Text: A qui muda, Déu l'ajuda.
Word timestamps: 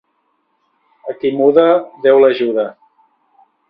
A 1.13 1.15
qui 1.21 1.33
muda, 1.43 1.69
Déu 2.09 2.25
l'ajuda. 2.25 2.69